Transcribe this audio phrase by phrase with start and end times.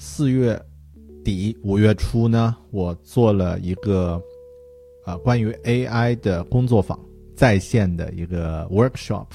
[0.00, 0.60] 四月
[1.24, 4.22] 底五月初呢，我做了一个
[5.04, 6.98] 啊关于 AI 的工作坊
[7.34, 9.26] 在线的一个 workshop。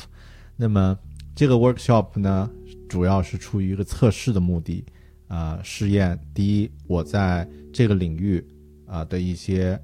[0.55, 0.97] 那么
[1.35, 2.49] 这个 workshop 呢，
[2.87, 4.85] 主要是出于一个测试的目的
[5.27, 8.43] 啊，试验第一我在这个领域
[8.85, 9.79] 啊的一些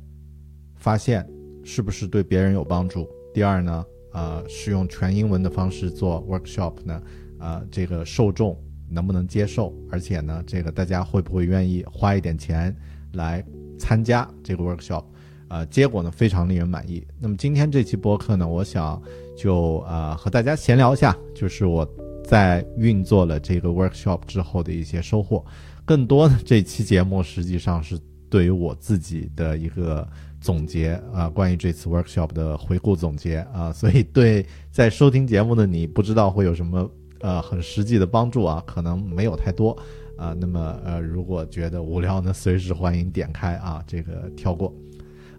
[0.76, 1.28] 发现。
[1.62, 3.08] 是不是对别人有帮助？
[3.32, 7.04] 第二呢，呃，是用全英文的方式做 workshop 呢？
[7.38, 8.58] 呃，这个受众
[8.90, 9.74] 能不能接受？
[9.92, 12.76] 而且呢，这个大家会不会愿意花一点钱
[13.14, 13.44] 来
[13.78, 15.04] 参加这个 workshop？
[15.48, 17.06] 呃，结果呢非常令人满意。
[17.20, 19.02] 那么今天这期播客呢，我想
[19.38, 21.88] 就呃和大家闲聊一下，就是我
[22.24, 25.44] 在运作了这个 workshop 之后的一些收获。
[25.86, 30.08] 更多的这期节目实际上是对于我自己的一个。
[30.42, 39.78] 总结啊，关于这次 workshop 的回顾总结啊，所以对在收听节目的你，不知道会有什么呃很实际的帮助啊，可能没有太多
[40.18, 40.36] 啊。
[40.40, 44.74] 那么呃，如果觉得无聊呢，随时欢迎点开啊，这个跳过。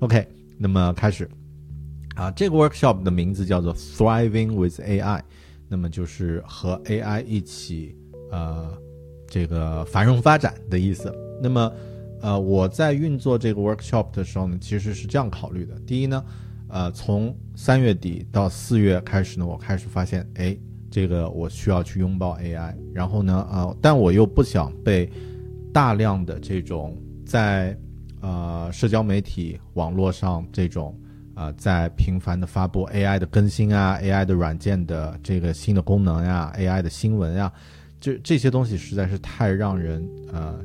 [0.01, 1.29] OK，那么开始
[2.15, 5.21] 啊，这个 workshop 的名字叫做 Thriving with AI，
[5.69, 7.97] 那么就是和 AI 一起
[8.31, 8.73] 呃
[9.29, 11.15] 这个繁荣发展的意思。
[11.43, 11.73] 那么
[12.23, 15.75] 呃，我在运作这个 workshop 的时候呢，其实是这样考虑的。
[15.87, 16.25] 第一呢，
[16.69, 20.55] 呃，从三月底到四月开始呢，我开始发现，哎，
[20.91, 22.75] 这个我需要去拥抱 AI。
[22.93, 25.11] 然后呢，呃，但我又不想被
[25.73, 27.77] 大量的这种在
[28.21, 30.99] 呃社交媒体网络上这种
[31.35, 37.53] 啊，在频繁的发布 AI 的更新啊，AI 的软件的这个新的功能呀，AI 的新闻呀，
[38.01, 40.59] 这这些东西实在是太让人呃。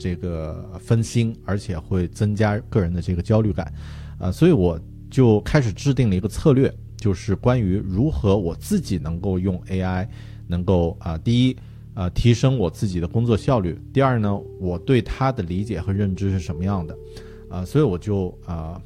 [0.00, 3.74] 这个分心，而且会增加个人的这个焦虑感，
[4.20, 4.80] 啊，所以我
[5.10, 10.06] 就开始制定了一个策略，就是关于如何我自己能够用 AI，
[10.46, 11.56] 能够啊，第一
[11.94, 16.98] 啊，提升我自己的工作效率；第二呢，我对它的理解和认知是什么样的，
[17.48, 18.78] 啊，所以我就啊，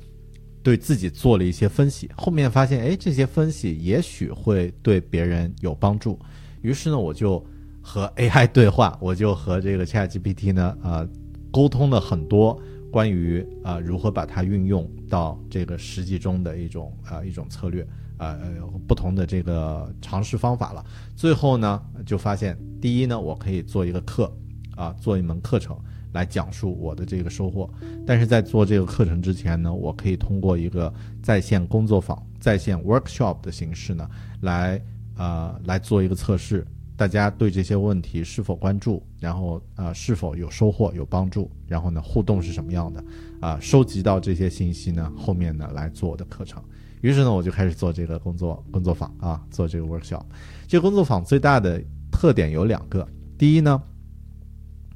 [0.63, 6.19] 对自己做了一些分析，后面发现，哎，这些分析也许会对别人有帮助，
[6.61, 7.45] 于是呢，我就。
[7.85, 11.05] 和 AI 对话，我就和这个 ChatGPT 呢，呃，
[11.51, 12.57] 沟通了很多
[12.93, 17.85] 关于啊如何把它运用到这个实际中的一种啊一种策略，
[18.23, 18.39] 呃
[18.87, 20.85] 不同的这个尝试方法了。
[21.17, 24.33] 最后呢，就发现第一呢，我可以做一个课，
[24.77, 25.77] 啊，做一门课程
[26.13, 27.69] 来讲述我的这个收获。
[28.07, 34.09] 但是在做这个课程之前呢，我可以通过一个在线工作坊、在线 workshop 的形式呢，
[34.43, 34.81] 来
[35.17, 36.67] 啊来做一个测试。
[36.95, 39.03] 大家对这些问题是否关注？
[39.19, 41.51] 然后啊，是否有收获、有帮助？
[41.67, 43.05] 然后呢，互动是什么样的？
[43.41, 46.63] 啊，收集到这些信息呢，后面呢来做我的课程。
[47.03, 50.23] 于是呢，我就开始做这个工作工作坊啊，做这个 workshop。
[50.67, 51.79] 这个工作坊最大的
[52.11, 53.07] 特点有两个。
[53.37, 53.83] 第一呢，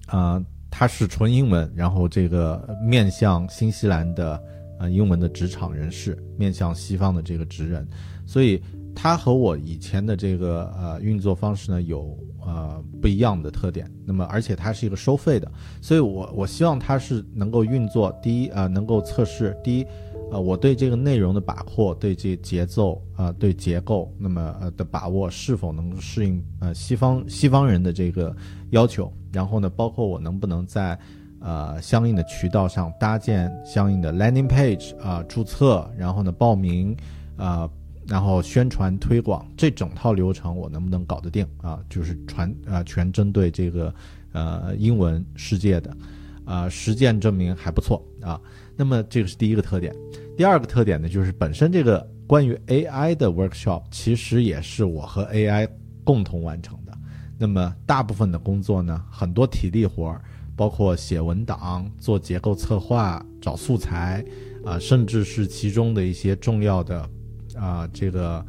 [0.06, 4.42] 啊，它是纯英文，然后这个面向新西兰的
[4.78, 7.86] 啊英文的职场人士，面向西方的这个职人，
[8.24, 8.62] 所以。
[8.98, 15.52] 它和我以前的这个呃运作方式呢有呃不一样的特点，那么而且它是一个收费的，
[15.82, 18.10] 所以我我希望它是能够运作。
[18.22, 19.86] 第一啊，能够测试第一，
[20.31, 28.34] 呃，我对这个内容的把握，对这节奏啊，对结构，那么呃的把握是否能够适应呃西方西方人的这个
[28.70, 29.12] 要求？
[29.32, 30.98] 然后呢，包括我能不能在
[31.41, 36.97] 呃相应的渠道上搭建相应的 landing page 啊，注册，然后呢报名
[37.36, 37.69] 啊。
[38.09, 41.81] 然后宣传推广这整套流程我能不能搞得定啊？
[41.91, 43.92] 就是传啊，全针对这个
[44.31, 45.97] 呃英文世界的，
[46.45, 48.41] 啊，实践证明还不错啊。
[48.76, 49.94] 那么这个是第一个特点。
[50.36, 55.68] 第二个特点呢，就是本身这个关于 AI 的 workshop 其实也是我和 AI
[56.04, 56.92] 共同完成的。
[57.38, 60.20] 那么大部分的工作呢，很多体力活儿，
[60.54, 64.24] 包括写文档、做结构策划、找素材
[64.64, 67.08] 啊，甚至是其中的一些重要的。
[67.58, 68.44] 啊，这个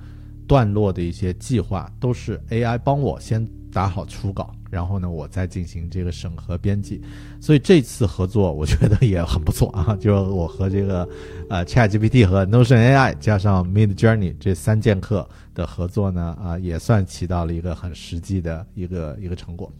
[0.45, 7.01] 段落的一些计划都是 AI 帮我先打好初稿，然后呢，我再进行这个审核编辑。
[7.39, 11.07] 所以这次合作我觉得也很不错啊， 就是我和这个
[11.49, 19.71] 呃 ChatGPT 和 Notion AI 加上 Mid Journey 这三剑客的合作呢，啊，也算起到了一个很实际的一个一个成果。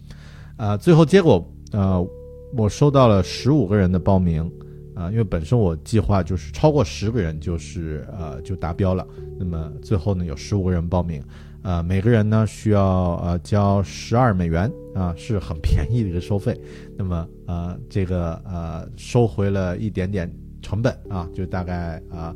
[0.56, 2.08] 啊，最后结果呃，
[2.56, 4.50] 我收到了十五个人的报名，
[4.96, 9.06] 啊，因为本身我计划就是超过十个人就是呃就达标了。
[9.38, 11.22] 那么最后呢，有十五个人报名，
[11.68, 16.58] 呃，每个人呢需要呃交十二美元啊，是很便宜的一个收费。
[16.98, 22.34] 那么呃这个呃收回了一点点成本啊，就大概啊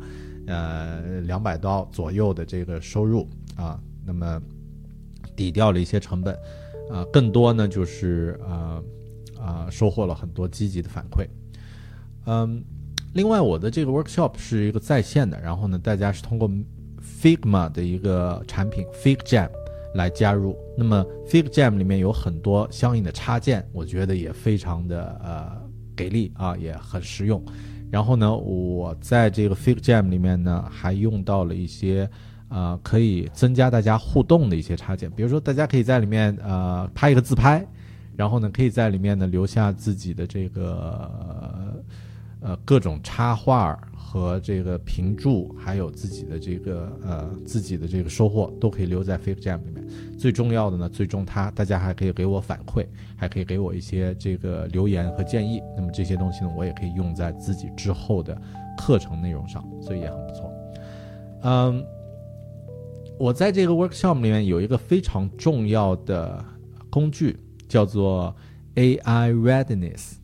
[0.48, 3.26] 呃两百刀左右的这个收入
[3.56, 4.42] 啊，那么
[5.34, 6.36] 抵掉了一些成本，
[6.92, 8.84] 啊，更多呢就是呃。
[9.44, 11.26] 啊，收获了很多积极的反馈。
[12.28, 12.64] 嗯，
[13.16, 16.48] 另外我的这个 workshop 是一个在线的，然后呢，大家是通过
[17.02, 19.50] Figma 的一个产品 FigJam
[19.96, 20.56] 来加入。
[20.78, 25.52] 那么 FigJam 里面有很多相应的插件，我觉得也非常的呃
[25.96, 27.44] 给力啊，也很实用。
[27.90, 32.10] 然后呢，我在这个 FigJam 里面呢，还用到了一些
[32.48, 37.66] 呃可以增加大家互动的一些插件，比如说大家可以在里面呃拍一个自拍。
[38.18, 41.82] 然后呢，可以在里面呢留下自己的这个
[42.42, 43.80] 呃各种插画
[44.12, 49.88] 和这个评注，还有自己的这个呃自己的这个收获，都可以留在 FakeJam 里面。
[50.18, 52.86] 最重要的呢，最终它大家还可以给我反馈，
[53.16, 55.62] 还可以给我一些这个留言和建议。
[55.78, 58.38] 那么这些东西呢，我也可以用在自己之后的
[58.78, 60.52] 课程内容上，所以也很不错。
[61.44, 61.86] 嗯，
[63.18, 66.44] 我在这个 workshop 里面有一个非常重要的
[66.90, 67.38] 工具。
[67.72, 68.36] 叫做
[68.76, 70.16] AI Readiness，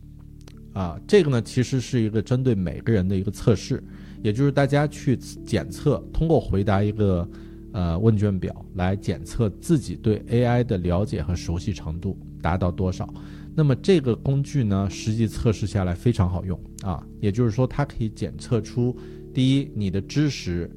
[0.77, 3.83] 啊，这个呢其实是一个针对每个人的一个测试，
[4.21, 7.27] 也就是大家去检测，通过回答一个
[7.71, 13.11] 呃问卷表来检测自己对 AI 的了解和熟悉程度达到多少。
[13.55, 18.95] 那么这个工具呢，实际测试下来非常好用啊，也就是说它可以检测出
[19.33, 20.69] 第一你的知识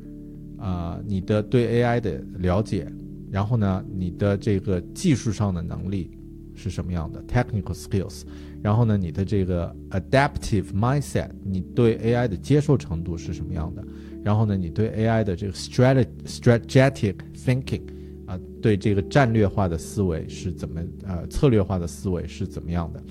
[0.57, 2.91] 啊，你的对 AI 的了解，
[3.31, 6.11] 然后呢你的这个技术上的能力。
[6.61, 8.25] 是什么样的 technical skills？
[8.63, 13.83] 然后呢，你的这个 adaptive mindset，你对 AI 的接受程度是什么样的？
[14.23, 17.81] 然后呢，你对 AI 的这个 strategic thinking，
[18.27, 23.03] 啊，对这个战略化的思维是怎么呃策略化的思维是怎么样的？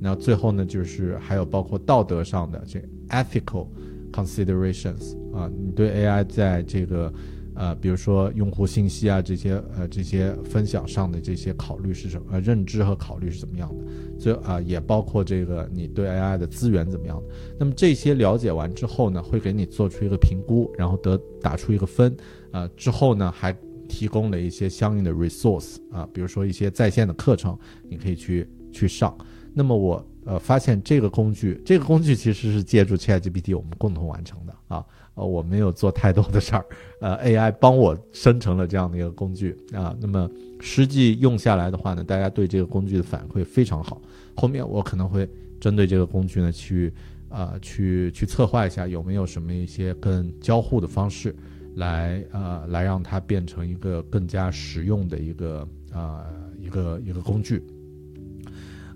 [0.00, 3.68] 那最后呢，就是还有包括道德上的这 ethical
[4.10, 7.12] considerations 啊，你对 AI 在这个。
[7.56, 12.38] 呃，比如说用户信息啊，这些呃这些分享上的这些考虑是什么？
[12.40, 14.20] 认知和考虑是怎么样的？
[14.20, 17.22] 所以啊，也包括这个你对 AI 的资源怎么样？
[17.58, 22.14] 那么这些了解完之后呢，会给你做出一个评估，然后得打出一个分。
[22.52, 23.56] 啊，之后呢，还
[23.88, 27.58] 提供了一些相应的 resource 啊，比如说一些在线的课程，
[27.88, 29.16] 你可以去去上。
[29.54, 34.84] 那么我呃发现这个工具，这个工具其实是借助 ChatGPT 我们共同完成的啊。
[35.14, 36.66] 呃，我没有做太多的事儿，
[37.00, 39.96] 呃，AI 帮我生成了这样的一个工具啊。
[39.98, 40.30] 那么
[40.60, 43.98] 实际用下来的话呢，大家对这个工具的反馈非常好。
[44.34, 45.26] 后面我可能会
[45.58, 46.92] 针对这个工具呢，去
[47.30, 51.34] 呃去去策划一下有没有什么一些更交互的方式，
[51.76, 56.26] 来呃来让它变成一个更加实用的一个啊
[56.60, 57.62] 一个一个工具。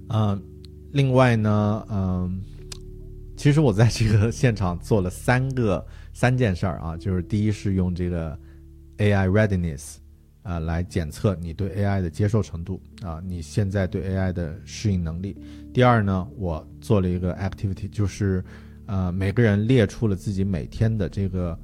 [0.09, 0.39] 嗯，
[0.93, 2.41] 另外呢，嗯，
[3.37, 5.87] 其实我在这个现场做了三个。
[6.13, 8.37] 三件事儿啊，就是第一是用这个
[8.99, 9.95] AI readiness
[10.43, 15.37] 啊来检测你对 AI 的接受程度啊，你现在对 AI 的适应能力。
[15.73, 18.45] 第二呢，我做了一个 activity，就是
[18.87, 21.57] 呃每个人列出了自己每天的这个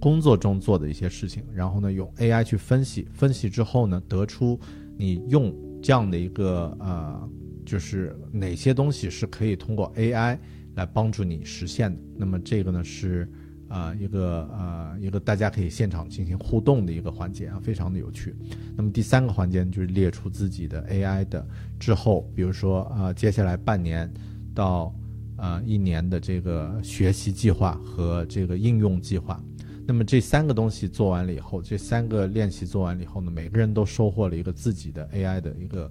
[0.00, 4.58] 工作中做的一些事情，然后呢用 AI 去分析，分析之后呢得出
[4.96, 7.28] 你用这样的一个呃
[7.64, 10.38] 就是哪些东西是可以通过 AI
[10.74, 12.00] 来帮助你实现的。
[12.16, 13.28] 那么这个呢是。
[13.68, 18.36] 啊，一个呃，一个大家可以现场进行互动的一个环节啊，非常的有趣。
[18.76, 21.42] 那么第三个环节就是列出自己的 AI 的
[21.80, 24.12] 之后，比如说啊，接下来半年
[24.54, 24.94] 到
[25.38, 29.42] 啊一年的这个学习计划和这个应用计划。
[29.86, 35.90] 那么这三个东西做完了以后，这三个练习做完了以后呢，每个人都收获了一个自己的 AI 的一个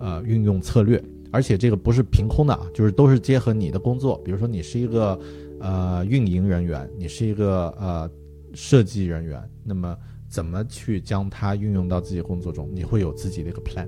[0.00, 5.16] 呃运用策略，而且这个不是凭空的啊，就是都是结合你的工作，比如说你是一个。
[5.62, 8.10] 呃，运营人员，你是一个呃
[8.54, 9.94] 设计人员，那么
[10.26, 12.66] 怎么去将它运用到自己工作中？
[12.72, 13.86] 你会有自己的一个 plan。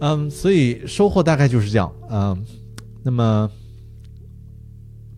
[0.00, 1.90] 嗯，所以收获大概就是这样。
[2.10, 2.44] 嗯，
[3.02, 3.50] 那么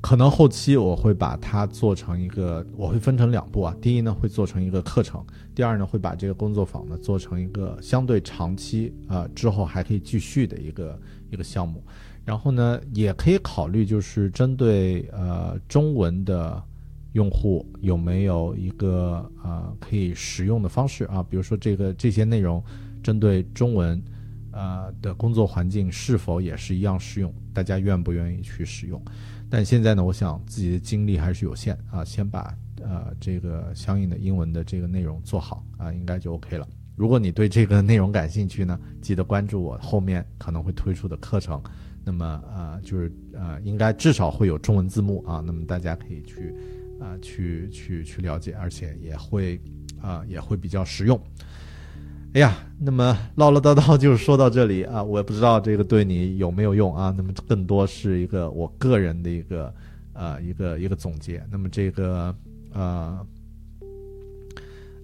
[0.06, 3.76] 可能后期我会把它做成一个，我会分成两步啊。
[3.82, 5.20] 第一呢，会做成一个课程；
[5.52, 10.96] 第二呢，会把这个工作坊呢做成一个相对长期啊之后还可以继续的一个
[11.28, 11.82] 一个项目。
[12.24, 16.62] 然后呢，也可以考虑，就是针对呃中文的
[17.14, 21.20] 用户有没有一个呃可以使用的方式啊？
[21.28, 22.62] 比如说这个这些内容
[23.02, 24.00] 针对中文
[24.52, 29.02] 呃的工作环境是否也是一样适用，大家愿不愿意去使用？
[29.48, 36.66] 但现在呢，我想自己的精力还是有限啊，先把呃这个相应的英文的这个内容做好啊，应该就 OK 了。
[36.96, 41.62] 如果你对这个内容感兴趣呢，记得关注我后面可能会推出的课程。
[42.04, 46.54] 那么呃，就是呃，应该至少会有中文字幕啊，那么大家可以去
[47.00, 49.60] 啊去去去了解，而且也会
[50.00, 51.20] 啊也会比较实用。
[52.34, 57.14] 哎呀，那么唠唠叨叨就说到这里啊，我也不知道这个对你有没有用啊。
[57.16, 59.74] 那么更多是一个我个人的一个
[60.12, 61.42] 呃一个一个总结。
[61.50, 62.34] 那么这个
[62.72, 63.26] 呃。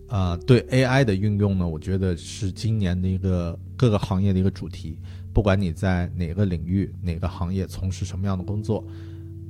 [0.09, 4.99] 呃，对 AI 的运用呢，我觉得是今年的一个各个行业的一个主题。
[5.33, 8.85] 不管你在哪个领域、哪个行业从事什么样的工作，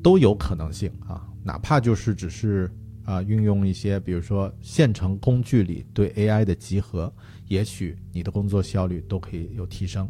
[0.05, 1.27] 都有可能性啊。
[1.43, 2.71] 哪怕就是只是
[3.05, 7.13] 啊，运用一些比如说现成工具里对 AI 的集合，
[7.49, 10.09] 也许你的工作效率都可以有提升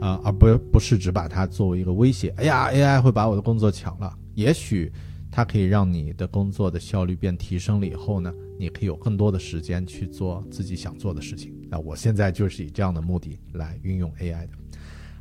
[0.00, 2.28] 啊，而不不是只把它作为一个威胁。
[2.36, 4.16] 哎呀，AI 会把我的工作抢了。
[4.34, 4.90] 也许
[5.30, 8.32] 它可以让你的工作的效率变提升了以后呢？
[8.58, 11.54] 你可以有更多的时间去做自己想做的事情。
[11.70, 14.50] 那我现在就是以这样的目的来运用 AI 的。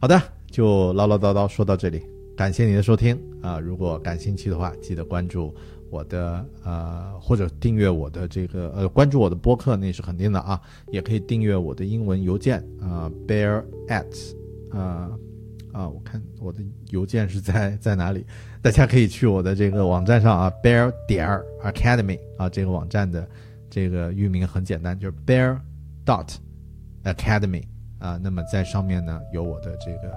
[0.02, 0.22] 好的，
[0.52, 2.04] 就唠唠叨叨说到这里，
[2.36, 3.60] 感谢你的收听啊！
[3.60, 5.54] 如果感兴趣的话，记得关注
[5.90, 10.62] 我的呃，或者订阅我的这个呃，关注我的播客那是肯定的啊。
[10.92, 14.34] 也可以订阅我的英文邮件啊，bear at
[14.72, 15.12] 啊。
[15.72, 18.26] 啊，我看我的邮件是在在哪里？
[18.60, 23.30] 大家可以去我的这个网站上啊，bear 点儿 academy 啊，这个网站的
[23.70, 25.60] 这个域名很简单，就是 bear
[26.04, 26.28] dot
[27.04, 27.64] academy
[28.00, 28.20] 啊。
[28.22, 30.12] 那么在上面呢有我的这个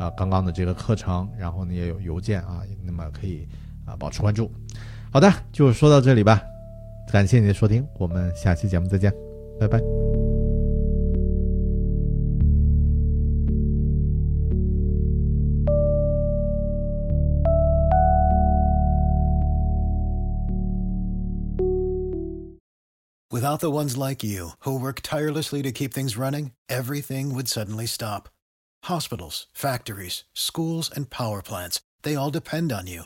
[0.00, 3.46] 啊刚刚的这个课程，然后呢也有邮件啊，那么可以
[3.84, 4.50] 啊保持关注。
[5.15, 6.41] 好的，就说到这里吧，
[7.11, 9.13] 感谢你的收听，我们下期节目再见，
[9.59, 9.79] 拜拜。
[23.33, 28.27] Without the ones like you, who work tirelessly to keep things running, everything would suddenly stop.
[28.83, 33.05] Hospitals, factories, schools, and power plants, they all depend on you.